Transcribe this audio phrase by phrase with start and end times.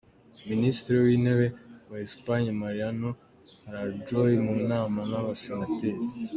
[0.51, 1.45] Minisitiri w’intebe
[1.89, 3.09] wa Esipanye, Mariano
[3.73, 6.03] Rajoy mu nama n’abasenateri.